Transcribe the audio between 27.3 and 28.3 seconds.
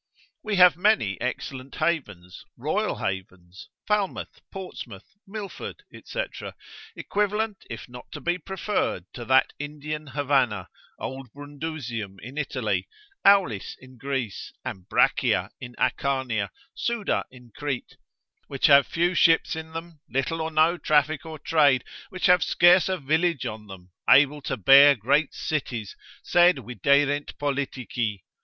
politici.